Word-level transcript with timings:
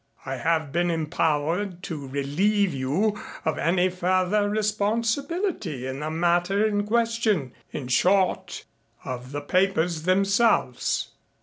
I 0.25 0.37
have 0.37 0.71
been 0.71 0.89
empowered 0.89 1.83
to 1.83 2.07
relieve 2.07 2.73
you 2.73 3.21
of 3.45 3.59
any 3.59 3.87
further 3.89 4.49
responsibility 4.49 5.85
in 5.85 5.99
the 5.99 6.09
matter 6.09 6.65
in 6.65 6.87
question 6.87 7.53
in 7.71 7.87
short 7.87 8.65
of 9.05 9.31
the 9.31 9.41
papers 9.41 10.01
themselves." 10.01 11.11